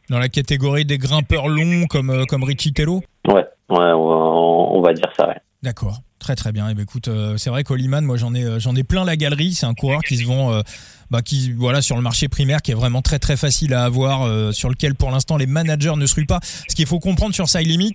dans 0.09 0.19
la 0.19 0.29
catégorie 0.29 0.87
des 0.87 0.99
grimpeurs 0.99 1.49
longs 1.49 1.87
comme, 1.89 2.11
euh, 2.11 2.25
comme 2.25 2.43
Richie 2.43 2.73
Tello? 2.73 3.03
Ouais, 3.29 3.45
ouais, 3.69 3.93
on, 3.95 4.77
on 4.77 4.81
va 4.81 4.95
dire 4.95 5.13
ça. 5.17 5.29
Ouais. 5.29 5.37
D'accord. 5.63 5.99
Très 6.19 6.35
très 6.37 6.53
bien. 6.53 6.69
Et 6.69 6.75
ben 6.75 6.83
écoute, 6.83 7.09
euh, 7.09 7.37
c'est 7.37 7.51
vrai 7.51 7.65
qu'Oliman, 7.65 8.05
moi 8.05 8.17
j'en 8.17 8.33
ai 8.33 8.45
euh, 8.45 8.61
j'en 8.61 8.75
ai 8.77 8.85
plein 8.85 9.05
la 9.05 9.17
galerie. 9.17 9.55
C'est 9.55 9.67
un 9.67 9.75
coureur 9.75 10.01
qui 10.03 10.17
se 10.17 10.25
vend, 10.25 10.53
euh, 10.53 10.63
bah, 11.11 11.21
qui 11.21 11.53
voilà 11.53 11.83
sur 11.83 11.97
le 11.97 12.03
marché 12.03 12.29
primaire, 12.29 12.63
qui 12.63 12.71
est 12.71 12.75
vraiment 12.75 13.03
très 13.03 13.19
très 13.19 13.37
facile 13.37 13.75
à 13.75 13.85
avoir, 13.85 14.55
sur 14.55 14.71
lequel 14.71 14.95
pour 14.95 15.11
l'instant 15.11 15.37
les 15.37 15.47
managers 15.47 15.97
ne 15.97 16.07
se 16.07 16.15
ruent 16.15 16.27
pas. 16.27 16.41
Ce 16.43 16.77
qu'il 16.77 16.87
faut 16.87 17.01
comprendre 17.01 17.35
sur 17.35 17.49
Side 17.49 17.67
Limit, 17.67 17.95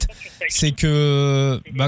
c'est 0.49 0.73
que 0.73 1.61
bah, 1.73 1.87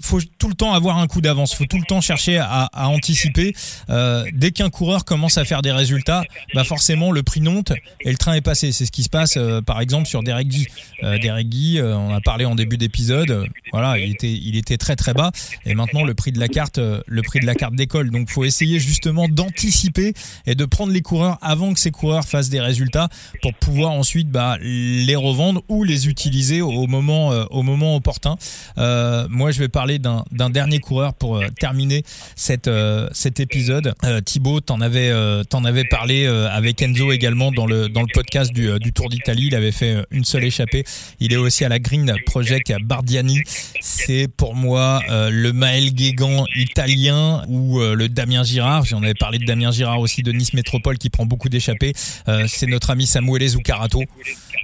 faut 0.00 0.20
tout 0.38 0.48
le 0.48 0.54
temps 0.54 0.72
avoir 0.72 0.98
un 0.98 1.06
coup 1.06 1.20
d'avance, 1.20 1.54
faut 1.54 1.64
tout 1.64 1.78
le 1.78 1.84
temps 1.84 2.00
chercher 2.00 2.38
à, 2.38 2.68
anticiper. 2.88 3.54
Euh, 3.90 4.24
dès 4.32 4.50
qu'un 4.50 4.70
coureur 4.70 5.04
commence 5.04 5.38
à 5.38 5.44
faire 5.44 5.62
des 5.62 5.72
résultats, 5.72 6.22
bah 6.54 6.64
forcément 6.64 7.12
le 7.12 7.22
prix 7.22 7.40
monte 7.40 7.72
et 8.00 8.10
le 8.10 8.16
train 8.16 8.34
est 8.34 8.40
passé. 8.40 8.72
C'est 8.72 8.86
ce 8.86 8.92
qui 8.92 9.02
se 9.02 9.08
passe 9.08 9.36
euh, 9.36 9.62
par 9.62 9.80
exemple 9.80 10.06
sur 10.06 10.22
Derek 10.22 10.48
Guy. 10.48 10.66
Euh, 11.02 11.18
Derek 11.18 11.48
Guy, 11.48 11.80
on 11.82 12.14
a 12.14 12.20
parlé 12.20 12.44
en 12.44 12.54
début 12.54 12.76
d'épisode, 12.76 13.46
voilà, 13.72 13.98
il 13.98 14.56
était 14.56 14.76
très 14.76 14.96
très 14.96 15.14
bas 15.14 15.32
et 15.64 15.74
maintenant 15.74 16.04
le 16.04 16.14
prix 16.14 16.32
de 16.32 16.38
la 16.38 16.48
carte 16.48 16.78
le 16.78 17.22
prix 17.22 17.40
de 17.40 17.46
la 17.46 17.54
carte 17.54 17.74
décolle. 17.74 18.10
Donc 18.10 18.30
faut 18.30 18.44
essayer 18.44 18.78
justement 18.78 19.28
d'anticiper 19.28 20.12
et 20.46 20.54
de 20.54 20.64
prendre 20.64 20.92
les 20.92 21.02
coureurs 21.02 21.38
avant 21.40 21.72
que 21.72 21.80
ces 21.80 21.90
coureurs 21.90 22.24
fassent 22.24 22.50
des 22.50 22.60
résultats 22.60 23.08
pour 23.42 23.54
pouvoir 23.54 23.92
ensuite 23.92 24.28
bah, 24.28 24.58
les 24.60 25.16
revendre 25.16 25.62
ou 25.68 25.84
les 25.84 26.08
utiliser 26.08 26.60
au 26.60 26.86
moment 26.86 27.28
au 27.50 27.62
moment 27.62 27.96
opportun. 27.96 28.36
Moi 28.76 29.50
je 29.50 29.58
vais 29.58 29.68
parler 29.68 29.85
d'un 29.98 30.50
dernier 30.50 30.78
coureur 30.80 31.14
pour 31.14 31.42
terminer 31.58 32.02
cette, 32.34 32.70
cet 33.12 33.40
épisode. 33.40 33.94
Thibaut, 34.24 34.60
t'en 34.60 34.80
avais, 34.80 35.12
t'en 35.48 35.64
avais 35.64 35.84
parlé 35.84 36.26
avec 36.26 36.82
Enzo 36.82 37.12
également 37.12 37.50
dans 37.52 37.66
le, 37.66 37.88
dans 37.88 38.02
le 38.02 38.08
podcast 38.12 38.52
du, 38.52 38.92
Tour 38.92 39.08
d'Italie. 39.08 39.46
Il 39.46 39.54
avait 39.54 39.72
fait 39.72 40.04
une 40.10 40.24
seule 40.24 40.44
échappée. 40.44 40.84
Il 41.20 41.32
est 41.32 41.36
aussi 41.36 41.64
à 41.64 41.68
la 41.68 41.78
Green 41.78 42.14
Project 42.26 42.70
à 42.70 42.78
Bardiani. 42.78 43.40
C'est 43.80 44.28
pour 44.28 44.54
moi 44.54 45.02
le 45.08 45.52
Maël 45.52 45.92
Guégan 45.92 46.44
italien 46.56 47.42
ou 47.48 47.80
le 47.80 48.08
Damien 48.08 48.44
Girard. 48.44 48.84
J'en 48.84 49.02
avais 49.02 49.14
parlé 49.14 49.38
de 49.38 49.44
Damien 49.44 49.70
Girard 49.70 50.00
aussi 50.00 50.22
de 50.22 50.32
Nice 50.32 50.54
Métropole 50.54 50.98
qui 50.98 51.10
prend 51.10 51.26
beaucoup 51.26 51.48
d'échappées. 51.48 51.92
c'est 52.46 52.66
notre 52.66 52.90
ami 52.90 53.06
Samuel 53.06 53.46
Zucarato. 53.48 54.02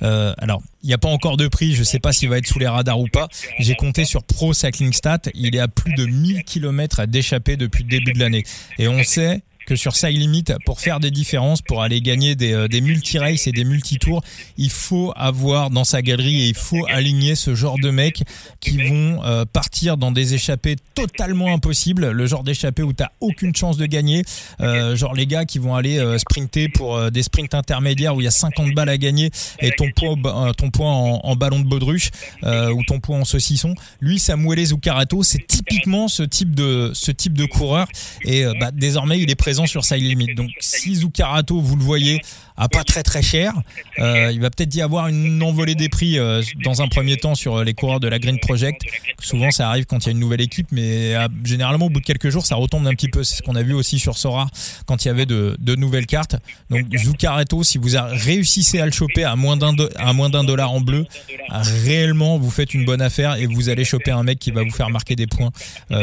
Euh, 0.03 0.35
alors, 0.39 0.63
il 0.83 0.89
n'y 0.89 0.95
a 0.95 0.99
pas 0.99 1.09
encore 1.09 1.37
de 1.37 1.47
prix, 1.47 1.75
je 1.75 1.81
ne 1.81 1.85
sais 1.85 2.01
pas 2.01 2.13
s'il 2.13 2.29
va 2.29 2.39
être 2.39 2.47
sous 2.47 2.59
les 2.59 2.67
radars 2.67 2.99
ou 2.99 3.07
pas. 3.07 3.29
J'ai 3.59 3.75
compté 3.75 4.05
sur 4.05 4.25
Pro 4.25 4.53
Cycling 4.53 4.93
Il 5.35 5.55
est 5.57 5.61
à 5.61 5.69
plus 5.69 5.95
de 5.95 6.07
1000 6.07 6.45
km 6.45 7.07
d'échappée 7.07 7.57
depuis 7.57 7.85
le 7.85 7.91
début 7.91 8.13
de 8.13 8.19
l'année. 8.19 8.45
Et 8.79 8.89
on 8.89 9.03
sait 9.03 9.43
que 9.67 9.77
sur 9.77 9.97
Side 9.97 10.17
Limit, 10.17 10.45
pour 10.65 10.81
faire 10.81 11.01
des 11.01 11.11
différences, 11.11 11.63
pour 11.63 11.83
aller 11.83 12.01
gagner 12.01 12.35
des, 12.35 12.53
euh, 12.53 12.69
des 12.69 12.81
multi-races 12.81 13.47
et 13.47 13.53
des 13.53 13.65
multi-tours, 13.65 14.23
il 14.57 14.71
faut 14.71 15.13
avoir 15.17 15.71
dans 15.71 15.85
sa 15.85 16.03
galerie 16.03 16.43
et 16.43 16.49
il 16.49 16.55
faut 16.55 16.87
aligner 16.89 17.35
ce 17.35 17.55
genre 17.55 17.79
de 17.79 17.91
mecs 17.91 18.23
qui 18.61 18.83
vont 18.83 19.25
euh, 19.25 19.45
partir 19.45 19.97
dans 19.97 20.13
des 20.13 20.35
échappées 20.35 20.77
totalement 20.95 21.53
impossibles, 21.53 22.11
le 22.11 22.27
genre 22.27 22.45
d'échappée 22.45 22.83
où 22.83 22.93
tu 22.93 23.05
aucune 23.21 23.55
chance 23.55 23.77
de 23.77 23.87
gagner, 23.87 24.25
euh, 24.61 24.97
genre 24.97 25.15
les 25.15 25.27
gars 25.27 25.45
qui 25.45 25.59
vont 25.59 25.75
aller 25.75 26.01
sprinter 26.19 26.69
pour 26.69 27.11
des 27.11 27.23
sprints 27.23 27.55
intermédiaires 27.55 28.15
où 28.15 28.21
il 28.21 28.25
y 28.25 28.29
a 28.29 28.33
50 28.33 28.75
balles 28.75 28.89
à 28.89 28.99
gagner 28.99 29.31
et 29.61 29.73
ton 29.73 29.91
poids, 29.95 30.17
ton 30.57 30.71
poids 30.71 30.89
en, 30.89 31.37
ballon 31.37 31.61
de 31.61 31.67
baudruche 31.67 32.11
ou 32.43 32.85
ton 32.87 33.01
poids 33.01 33.17
en 33.17 33.25
saucisson. 33.25 33.75
Lui, 34.01 34.19
Samuel 34.19 34.65
Zucarato, 34.65 35.23
c'est 35.23 35.47
typiquement 35.47 36.09
ce 36.09 36.23
type 36.23 36.55
de 36.55 36.91
ce 36.95 37.11
type 37.11 37.37
de 37.37 37.47
coureur. 37.47 37.89
Et 38.25 38.45
bah, 38.61 38.71
désormais 38.73 39.19
il 39.19 39.31
est 39.31 39.35
présent 39.35 39.52
sur 39.67 39.85
Side 39.85 40.03
Limit. 40.03 40.35
Donc 40.35 40.51
si 40.61 40.95
Zucarato, 40.97 41.61
vous 41.61 41.77
le 41.77 41.83
voyez, 41.83 42.21
pas 42.69 42.85
très 42.85 43.03
très 43.03 43.23
cher, 43.23 43.55
euh, 43.99 44.31
il 44.33 44.41
va 44.41 44.51
peut-être 44.51 44.75
y 44.75 44.83
avoir 44.83 45.09
une 45.09 45.43
envolée 45.43 45.75
des 45.75 45.89
prix 45.89 46.19
euh, 46.19 46.43
dans 46.65 46.83
un 46.83 46.89
premier 46.89 47.17
temps 47.17 47.35
sur 47.35 47.65
les 47.65 47.75
coureurs 47.75 48.01
de 48.01 48.09
la 48.09 48.19
Green 48.19 48.39
Project. 48.39 48.83
Souvent 49.21 49.51
ça 49.51 49.69
arrive 49.69 49.87
quand 49.87 50.05
il 50.05 50.07
y 50.07 50.09
a 50.11 50.13
une 50.13 50.19
nouvelle 50.19 50.41
équipe, 50.41 50.69
mais 50.71 51.15
euh, 51.15 51.29
généralement 51.45 51.87
au 51.87 51.91
bout 51.91 52.01
de 52.01 52.05
quelques 52.05 52.29
jours 52.29 52.45
ça 52.45 52.57
retombe 52.57 52.87
un 52.87 52.95
petit 52.95 53.09
peu. 53.09 53.25
C'est 53.25 53.37
ce 53.37 53.43
qu'on 53.43 53.57
a 53.57 53.63
vu 53.63 53.73
aussi 53.75 53.99
sur 53.99 54.17
Sora 54.17 54.47
quand 54.87 55.05
il 55.05 55.09
y 55.09 55.11
avait 55.11 55.27
de, 55.27 55.57
nouvelles 55.77 56.07
cartes. 56.07 56.37
Donc 56.71 56.87
Zucarato, 56.97 57.63
si 57.63 57.79
vous 57.79 57.91
réussissez 58.11 58.81
à 58.81 58.87
le 58.87 58.93
choper 58.93 59.25
à 59.25 59.37
moins 59.37 59.57
d'un 59.57 59.75
à 59.97 60.13
moins 60.13 60.31
d'un 60.31 60.45
dollar 60.45 60.73
en 60.73 60.81
bleu, 60.81 61.07
réellement 61.51 62.39
vous 62.39 62.51
faites 62.51 62.75
une 62.75 62.85
bonne 62.85 63.03
affaire 63.03 63.37
et 63.37 63.47
vous 63.47 63.69
allez 63.69 63.85
choper 63.85 64.11
un 64.11 64.23
mec 64.23 64.39
qui 64.39 64.51
va 64.51 64.63
vous 64.63 64.71
faire 64.71 64.91
marquer 64.91 65.17
des 65.17 65.27
points 65.27 65.51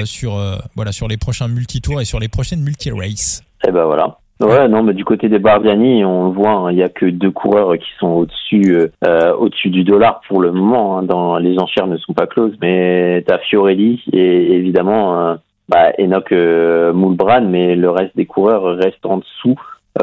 sur 0.05 0.59
voilà 0.75 0.91
sur 0.91 1.07
les 1.07 1.17
prochains 1.17 1.47
multi-tours 1.47 2.01
et 2.01 2.05
sur 2.05 2.19
les 2.19 2.27
prochaines 2.27 2.61
multi-races. 2.61 3.43
Et 3.63 3.67
eh 3.67 3.71
ben 3.71 3.85
voilà. 3.85 4.17
Ouais, 4.41 4.69
non, 4.69 4.83
mais 4.83 4.93
du 4.93 5.03
côté 5.03 5.27
des 5.27 5.37
Bardiani, 5.37 6.05
on 6.05 6.27
le 6.27 6.31
voit, 6.31 6.51
hein, 6.51 6.71
il 6.71 6.77
y 6.77 6.83
a 6.83 6.87
que 6.87 7.05
deux 7.05 7.29
coureurs 7.29 7.77
qui 7.77 7.89
sont 7.99 8.07
au-dessus, 8.07 8.73
euh, 8.73 8.87
euh, 9.05 9.33
au-dessus 9.33 9.69
du 9.69 9.83
dollar 9.83 10.21
pour 10.29 10.39
le 10.39 10.53
moment. 10.53 10.97
Hein, 10.97 11.03
dans 11.03 11.37
les 11.37 11.59
enchères 11.59 11.87
ne 11.87 11.97
sont 11.97 12.13
pas 12.13 12.25
closes, 12.25 12.55
mais 12.61 13.21
t'as 13.27 13.39
Fiorelli 13.39 14.01
et 14.13 14.55
évidemment 14.55 15.19
euh, 15.19 15.35
bah, 15.67 15.91
Enoch 15.99 16.31
euh, 16.31 16.93
Moulbran, 16.93 17.41
mais 17.41 17.75
le 17.75 17.89
reste 17.89 18.15
des 18.15 18.25
coureurs 18.25 18.77
restent 18.77 19.05
en 19.05 19.17
dessous 19.17 19.59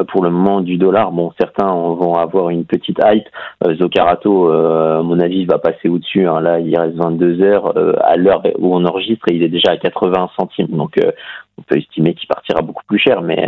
pour 0.09 0.23
le 0.23 0.29
moment 0.29 0.61
du 0.61 0.77
dollar. 0.77 1.11
Bon, 1.11 1.31
certains 1.39 1.73
vont 1.73 2.13
avoir 2.13 2.51
une 2.51 2.65
petite 2.65 2.99
hype. 3.03 3.27
Zocarato, 3.79 4.51
à 4.51 5.01
mon 5.01 5.19
avis, 5.19 5.45
va 5.45 5.57
passer 5.57 5.89
au-dessus. 5.89 6.27
Hein. 6.27 6.41
Là, 6.41 6.59
il 6.59 6.77
reste 6.77 6.97
22 6.97 7.41
heures. 7.41 7.73
à 8.03 8.15
l'heure 8.15 8.43
où 8.59 8.75
on 8.75 8.85
enregistre, 8.85 9.25
il 9.31 9.41
est 9.41 9.49
déjà 9.49 9.71
à 9.71 9.77
80 9.77 10.29
centimes. 10.37 10.67
Donc, 10.67 10.99
on 11.57 11.63
peut 11.63 11.79
estimer 11.79 12.13
qu'il 12.13 12.27
partira 12.27 12.61
beaucoup 12.61 12.83
plus 12.85 12.99
cher, 12.99 13.21
mais 13.23 13.47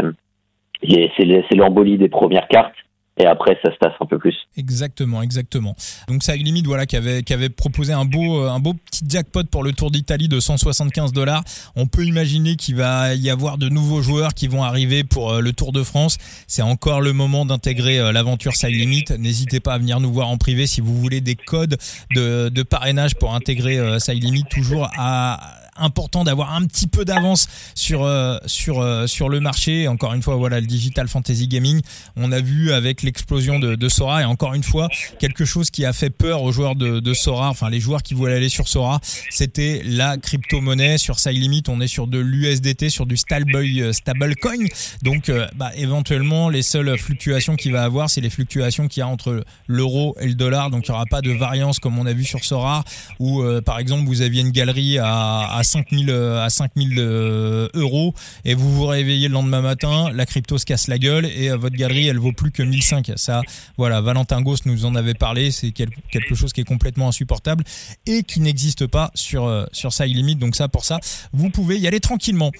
c'est 0.82 1.56
l'embolie 1.56 1.98
des 1.98 2.10
premières 2.10 2.48
cartes 2.48 2.76
et 3.20 3.26
après 3.26 3.58
ça 3.64 3.72
se 3.72 3.78
passe 3.78 3.94
un 4.00 4.06
peu 4.06 4.18
plus. 4.18 4.36
Exactement, 4.56 5.22
exactement. 5.22 5.76
Donc 6.08 6.24
ça 6.24 6.36
limite 6.36 6.66
voilà 6.66 6.86
qui 6.86 6.96
avait 6.96 7.22
qui 7.22 7.34
avait 7.34 7.50
proposé 7.50 7.92
un 7.92 8.06
beau 8.06 8.44
un 8.44 8.60
beau 8.60 8.74
petit 8.74 9.04
jackpot 9.08 9.44
pour 9.52 9.64
le 9.64 9.74
Tour 9.74 9.92
d'Italie 9.92 10.30
de 10.30 10.40
175 10.40 11.12
dollars. 11.12 11.44
On 11.76 11.86
peut 11.86 12.06
imaginer 12.06 12.56
qu'il 12.56 12.78
va 12.78 13.14
y 13.16 13.30
avoir 13.30 13.58
de 13.58 13.68
nouveaux 13.68 14.02
joueurs 14.02 14.34
qui 14.34 14.48
vont 14.48 14.64
arriver 14.64 15.04
pour 15.04 15.34
euh, 15.34 15.42
le 15.42 15.52
Tour 15.52 15.74
de 15.74 15.84
France. 15.84 16.18
C'est 16.48 16.62
encore 16.62 17.02
le 17.02 17.12
moment 17.12 17.46
d'intégrer 17.46 18.00
euh, 18.00 18.14
l'aventure 18.14 18.56
Side 18.56 18.76
Limit. 18.76 19.06
N'hésitez 19.18 19.60
pas 19.60 19.74
à 19.74 19.78
venir 19.78 20.00
nous 20.00 20.12
voir 20.12 20.30
en 20.30 20.38
privé 20.38 20.66
si 20.66 20.80
vous 20.80 20.96
voulez 20.96 21.20
des 21.20 21.36
codes 21.36 21.78
de, 22.16 22.48
de 22.48 22.64
parrainage 22.64 23.16
pour 23.16 23.36
intégrer 23.36 23.78
euh, 23.78 24.00
Side 24.00 24.24
Limit 24.24 24.46
toujours 24.50 24.90
à 24.98 25.40
important 25.80 26.24
d'avoir 26.24 26.54
un 26.56 26.66
petit 26.66 26.88
peu 26.88 27.06
d'avance 27.06 27.48
sur 27.76 28.04
euh, 28.04 28.38
sur 28.46 28.80
euh, 28.80 29.08
sur 29.08 29.30
le 29.30 29.40
marché. 29.40 29.88
Encore 29.88 30.14
une 30.14 30.22
fois, 30.22 30.36
voilà 30.36 30.60
le 30.60 30.68
digital 30.68 31.08
fantasy 31.08 31.48
gaming. 31.48 31.82
On 32.16 32.32
a 32.32 32.42
vu 32.42 32.72
avec 32.72 33.04
l'explosion 33.04 33.60
de, 33.60 33.90
Sora 33.90 34.22
et 34.22 34.26
encore 34.26 34.54
une 34.54 34.64
fois 34.64 34.88
quelque 35.20 35.46
chose 35.46 35.72
qui 35.72 35.86
a 35.86 35.94
fait 35.94 36.10
peur 36.10 36.44
aux 36.44 36.52
joueurs 36.52 36.76
de, 36.76 37.14
Sora, 37.14 37.50
enfin 37.50 37.70
les 37.70 37.80
joueurs 37.80 38.04
qui 38.04 38.14
voulaient 38.14 38.36
aller 38.36 38.50
sur 38.50 38.68
Sora, 38.68 39.00
c'était 39.30 39.82
la 39.84 40.18
crypto-monnaie. 40.18 40.98
Sur 40.98 41.20
Side 41.20 41.34
Limit, 41.34 41.64
on 41.68 41.82
est 41.82 41.88
sur 41.88 42.08
de 42.08 42.20
l'USDT, 42.20 42.90
sur 42.90 43.06
du 43.06 43.18
Stablecoin. 43.18 43.82
Euh. 43.82 44.68
Donc, 45.02 45.32
bah, 45.56 45.72
éventuellement, 45.76 46.50
les 46.50 46.62
seules 46.62 46.98
fluctuations 46.98 47.56
qu'il 47.56 47.72
va 47.72 47.84
avoir, 47.84 48.10
c'est 48.10 48.22
les 48.22 48.30
fluctuations 48.30 48.88
qu'il 48.88 49.02
y 49.02 49.04
a 49.04 49.08
entre 49.08 49.44
l'euro 49.68 50.16
et 50.20 50.28
le 50.28 50.36
dollar. 50.36 50.70
Donc, 50.70 50.88
il 50.88 50.92
n'y 50.92 50.96
aura 50.96 51.06
pas 51.06 51.22
de 51.22 51.32
variance 51.32 51.80
comme 51.80 51.98
on 51.98 52.06
a 52.06 52.14
vu 52.14 52.24
sur 52.24 52.44
Sora, 52.44 52.84
où 53.20 53.44
par 53.66 53.80
exemple 53.80 54.06
vous 54.06 54.22
aviez 54.22 54.42
une 54.42 54.52
galerie 54.52 55.00
à, 55.00 55.56
à 55.56 55.64
5000 55.70 56.10
euh, 56.10 56.44
à 56.44 56.50
5000 56.50 56.96
euh, 56.98 57.68
euros 57.74 58.14
et 58.46 58.56
vous 58.56 58.70
vous 58.70 58.86
réveillez 58.86 59.28
le 59.28 59.34
lendemain 59.34 59.62
matin, 59.62 60.10
la 60.14 60.26
crypto 60.26 60.58
se 60.58 60.66
casse 60.66 60.88
la 60.88 60.98
gueule 60.98 61.26
et 61.26 61.50
euh, 61.50 61.58
votre 61.58 61.76
galerie 61.76 62.08
elle 62.08 62.18
vaut 62.18 62.32
plus 62.32 62.52
que 62.52 62.64
1005. 62.64 63.12
Ça, 63.16 63.42
voilà, 63.78 64.02
Valentin 64.02 64.42
Gauss 64.42 64.66
nous 64.66 64.86
en 64.86 64.96
avait 64.96 65.14
parlé, 65.14 65.52
c'est 65.52 65.72
quelque 65.72 66.36
chose 66.36 66.54
qui 66.54 66.62
est 66.62 66.68
complètement 66.68 67.08
insupportable 67.08 67.64
et 68.08 68.24
qui 68.24 68.42
n'existe 68.42 68.88
pas 68.88 69.12
sur 69.14 69.68
sur 69.72 69.90
Limit. 70.00 70.36
Donc 70.36 70.56
ça, 70.56 70.68
pour 70.68 70.86
ça, 70.86 71.00
vous 71.34 71.50
pouvez 71.50 71.78
y 71.78 71.88
aller 71.88 72.00
tranquillement. 72.00 72.52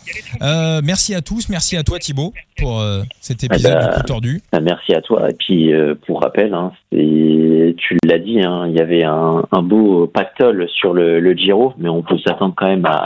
merci 0.42 1.16
à 1.16 1.22
tous, 1.22 1.50
merci 1.50 1.78
à 1.78 1.84
toi 1.84 2.00
Thibaut 2.00 2.34
pour 2.58 2.84
cet 3.22 3.44
épisode 3.44 3.78
eh 3.78 3.80
ben, 3.80 3.90
du 3.90 3.96
coup 3.96 4.04
tordu. 4.04 4.42
Merci 4.62 4.94
à 4.94 5.02
toi 5.02 5.30
et 5.30 5.34
puis 5.34 5.72
pour 6.06 6.22
rappel, 6.22 6.54
hein, 6.54 6.72
tu 6.92 7.98
l'as 8.06 8.20
dit, 8.20 8.42
hein, 8.42 8.68
il 8.68 8.76
y 8.76 8.82
avait 8.82 9.04
un, 9.04 9.44
beau 9.64 10.08
pactole 10.08 10.68
sur 10.70 10.94
le, 10.94 11.20
le 11.20 11.34
Giro, 11.34 11.74
mais 11.78 11.90
on 11.90 12.02
peut 12.02 12.18
s'attendre 12.26 12.54
quand 12.56 12.68
même 12.68 12.86
à 12.86 12.99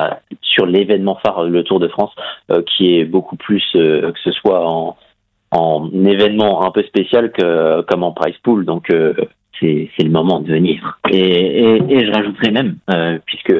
sur 0.53 0.65
l'événement 0.65 1.17
phare, 1.25 1.45
le 1.45 1.63
Tour 1.63 1.79
de 1.79 1.88
France, 1.88 2.12
euh, 2.51 2.62
qui 2.62 2.97
est 2.97 3.05
beaucoup 3.05 3.35
plus 3.35 3.63
euh, 3.75 4.12
que 4.12 4.19
ce 4.23 4.31
soit 4.31 4.67
en, 4.67 4.95
en 5.51 5.89
événement 6.05 6.65
un 6.65 6.71
peu 6.71 6.83
spécial 6.83 7.31
que 7.31 7.81
comme 7.81 8.03
en 8.03 8.12
prize 8.12 8.38
pool. 8.43 8.65
Donc 8.65 8.89
euh, 8.89 9.13
c'est 9.59 9.88
le 10.00 10.09
moment 10.09 10.41
de 10.41 10.51
venir. 10.51 11.00
Et, 11.09 11.79
je 11.89 12.12
rajouterais 12.12 12.51
même, 12.51 12.75
puisque 13.25 13.53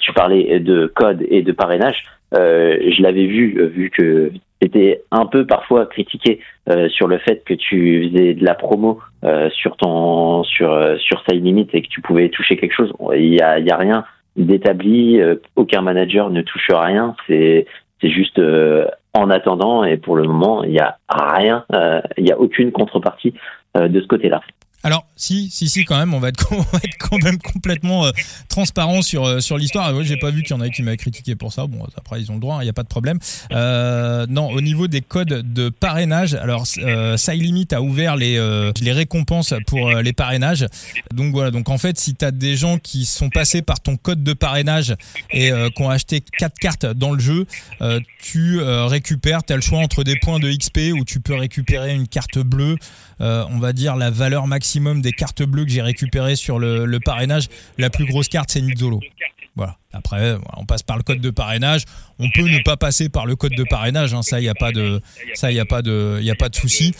tu 0.00 0.12
parlais 0.12 0.60
de 0.60 0.86
code 0.86 1.24
et 1.30 1.40
de 1.40 1.52
parrainage, 1.52 2.04
je 2.32 3.02
l'avais 3.02 3.24
vu, 3.24 3.66
vu 3.68 3.88
que 3.88 4.32
c'était 4.60 5.00
un 5.12 5.24
peu 5.24 5.46
parfois 5.46 5.86
critiqué 5.86 6.40
sur 6.88 7.08
le 7.08 7.16
fait 7.16 7.42
que 7.46 7.54
tu 7.54 8.10
faisais 8.10 8.34
de 8.34 8.44
la 8.44 8.54
promo 8.54 9.00
sur 9.48 9.78
ton 9.78 10.42
sur 10.44 10.68
sur 10.98 11.22
Side 11.26 11.42
Limit 11.42 11.68
et 11.72 11.80
que 11.80 11.88
tu 11.88 12.02
pouvais 12.02 12.28
toucher 12.28 12.58
quelque 12.58 12.74
chose. 12.74 12.92
Il 13.14 13.32
y 13.32 13.40
il 13.58 13.66
y 13.66 13.70
a 13.70 13.76
rien 13.78 14.04
d'établi, 14.36 15.20
euh, 15.20 15.36
aucun 15.56 15.82
manager 15.82 16.30
ne 16.30 16.42
touche 16.42 16.70
rien, 16.70 17.14
c'est 17.26 17.66
c'est 18.00 18.10
juste 18.10 18.38
euh, 18.38 18.86
en 19.14 19.30
attendant 19.30 19.84
et 19.84 19.96
pour 19.96 20.16
le 20.16 20.24
moment 20.24 20.62
il 20.62 20.72
n'y 20.72 20.80
a 20.80 20.98
rien, 21.08 21.64
euh, 21.72 22.00
il 22.18 22.24
n'y 22.24 22.32
a 22.32 22.38
aucune 22.38 22.72
contrepartie 22.72 23.34
de 23.74 24.00
ce 24.00 24.06
côté-là. 24.06 24.40
Alors, 24.86 25.04
si, 25.16 25.50
si, 25.50 25.68
si, 25.68 25.84
quand 25.84 25.98
même, 25.98 26.14
on 26.14 26.20
va 26.20 26.28
être, 26.28 26.48
quand 27.00 27.20
même 27.20 27.38
complètement 27.38 28.06
euh, 28.06 28.12
transparent 28.48 29.02
sur, 29.02 29.24
euh, 29.24 29.40
sur 29.40 29.58
l'histoire. 29.58 29.92
Ouais, 29.92 30.04
j'ai 30.04 30.16
pas 30.16 30.30
vu 30.30 30.44
qu'il 30.44 30.52
y 30.52 30.54
en 30.54 30.60
avait 30.60 30.70
qui 30.70 30.82
m'avaient 30.82 30.96
critiqué 30.96 31.34
pour 31.34 31.52
ça. 31.52 31.66
Bon, 31.66 31.84
après, 31.96 32.20
ils 32.20 32.30
ont 32.30 32.34
le 32.34 32.40
droit, 32.40 32.58
il 32.58 32.60
hein, 32.60 32.62
n'y 32.64 32.70
a 32.70 32.72
pas 32.72 32.84
de 32.84 32.88
problème. 32.88 33.18
Euh, 33.50 34.26
non, 34.28 34.48
au 34.50 34.60
niveau 34.60 34.86
des 34.86 35.00
codes 35.00 35.52
de 35.52 35.70
parrainage, 35.70 36.34
alors, 36.34 36.66
euh, 36.78 37.16
Limit 37.26 37.66
a 37.72 37.82
ouvert 37.82 38.14
les, 38.14 38.36
les 38.80 38.92
récompenses 38.92 39.54
pour 39.66 39.90
les 39.90 40.12
parrainages. 40.12 40.66
Donc 41.12 41.32
voilà, 41.32 41.50
donc 41.50 41.68
en 41.68 41.78
fait, 41.78 41.98
si 41.98 42.14
tu 42.14 42.24
as 42.24 42.30
des 42.30 42.56
gens 42.56 42.78
qui 42.78 43.04
sont 43.04 43.28
passés 43.28 43.62
par 43.62 43.80
ton 43.80 43.96
code 43.96 44.22
de 44.22 44.32
parrainage 44.32 44.94
et 45.32 45.50
qui 45.74 45.82
ont 45.82 45.90
acheté 45.90 46.22
quatre 46.38 46.58
cartes 46.58 46.86
dans 46.86 47.12
le 47.12 47.18
jeu, 47.18 47.46
tu 48.22 48.60
récupères, 48.62 49.44
tu 49.44 49.52
as 49.52 49.56
le 49.56 49.62
choix 49.62 49.80
entre 49.80 50.02
des 50.02 50.16
points 50.16 50.38
de 50.38 50.50
XP 50.50 50.92
où 50.98 51.04
tu 51.04 51.20
peux 51.20 51.34
récupérer 51.34 51.94
une 51.94 52.08
carte 52.08 52.38
bleue, 52.38 52.76
on 53.20 53.58
va 53.58 53.72
dire 53.74 53.96
la 53.96 54.10
valeur 54.10 54.46
des 54.80 55.12
cartes 55.12 55.42
bleues 55.42 55.64
que 55.64 55.70
j'ai 55.70 55.82
récupérées 55.82 56.36
sur 56.36 56.58
le, 56.58 56.98
parrainage. 57.04 57.48
La 57.78 57.90
plus 57.90 58.06
grosse 58.06 58.28
carte, 58.28 58.50
c'est 58.50 58.60
Nizzolo. 58.60 59.00
Voilà. 59.54 59.78
Après, 59.92 60.36
on 60.58 60.66
passe 60.66 60.82
par 60.82 60.98
le 60.98 61.02
code 61.02 61.20
de 61.20 61.30
parrainage. 61.30 61.84
On 62.18 62.28
peut 62.30 62.46
ne 62.46 62.62
pas 62.62 62.76
passer 62.76 63.08
par 63.08 63.24
le 63.24 63.36
code 63.36 63.54
de 63.54 63.64
parrainage. 63.64 64.12
Hein. 64.12 64.20
Ça, 64.22 64.38
il 64.38 64.42
n'y 64.42 64.48
a 64.50 64.54
pas 64.54 64.70
de, 64.70 65.00
ça, 65.34 65.50
il 65.50 65.58
a 65.58 65.64
pas 65.64 65.80
de, 65.80 66.18
il 66.20 66.30
a 66.30 66.34
pas 66.34 66.50
de 66.50 66.56
souci. 66.56 66.94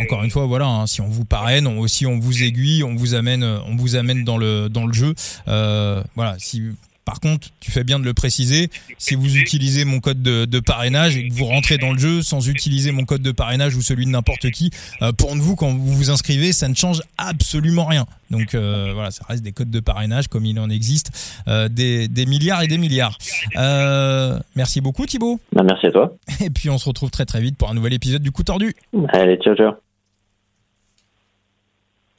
Encore 0.00 0.24
une 0.24 0.30
fois, 0.30 0.46
voilà. 0.46 0.66
Hein. 0.66 0.86
si 0.86 1.00
on 1.00 1.08
vous 1.08 1.24
parraine, 1.24 1.66
aussi 1.66 2.06
on 2.06 2.18
vous 2.18 2.42
aiguille, 2.42 2.82
on 2.82 2.96
vous 2.96 3.14
amène, 3.14 3.44
on 3.44 3.76
vous 3.76 3.96
amène 3.96 4.24
dans 4.24 4.38
le 4.38 4.68
dans 4.68 4.86
le 4.86 4.92
jeu. 4.92 5.14
Euh, 5.46 6.02
voilà. 6.16 6.36
Si 6.38 6.62
Par 7.04 7.20
contre, 7.20 7.48
tu 7.60 7.70
fais 7.70 7.84
bien 7.84 7.98
de 7.98 8.04
le 8.04 8.14
préciser, 8.14 8.70
si 8.98 9.14
vous 9.14 9.36
utilisez 9.36 9.84
mon 9.84 10.00
code 10.00 10.22
de, 10.22 10.60
parrainage 10.60 11.16
et 11.16 11.28
que 11.28 11.32
vous 11.32 11.46
rentrez 11.46 11.78
dans 11.78 11.92
le 11.92 11.98
jeu 11.98 12.22
sans 12.22 12.48
utiliser 12.48 12.92
mon 12.92 13.04
code 13.04 13.22
de 13.22 13.32
parrainage 13.32 13.74
ou 13.74 13.82
celui 13.82 14.04
de 14.04 14.10
n'importe 14.10 14.50
qui, 14.50 14.70
euh, 15.02 15.12
pour 15.12 15.34
vous, 15.34 15.56
quand 15.56 15.70
vous 15.70 15.92
vous 15.92 16.10
inscrivez, 16.10 16.52
ça 16.52 16.68
ne 16.68 16.74
change 16.74 17.02
absolument 17.18 17.86
rien. 17.86 18.06
Donc 18.30 18.54
euh, 18.54 18.90
voilà, 18.94 19.10
ça 19.10 19.24
reste 19.28 19.42
des 19.42 19.52
codes 19.52 19.70
de 19.70 19.80
parrainage 19.80 20.28
comme 20.28 20.44
il 20.44 20.60
en 20.60 20.70
existe 20.70 21.40
euh, 21.48 21.68
des, 21.68 22.08
milliards 22.26 22.62
et 22.62 22.68
des 22.68 22.78
milliards. 22.78 23.16
merci 24.54 24.80
beaucoup 24.80 25.06
Thibaut. 25.06 25.40
Bah, 25.52 25.62
merci 25.64 25.86
à 25.86 25.92
toi. 25.92 26.14
Et 26.44 26.50
puis 26.50 26.70
on 26.70 26.78
se 26.78 26.88
retrouve 26.88 27.10
très 27.10 27.24
très 27.24 27.40
vite 27.40 27.56
pour 27.56 27.70
un 27.70 27.74
nouvel 27.74 27.94
épisode 27.94 28.22
du 28.22 28.30
coup 28.30 28.44
tordu. 28.44 28.74
Allez, 29.12 29.38
ciao 29.38 29.56
ciao. 29.56 29.89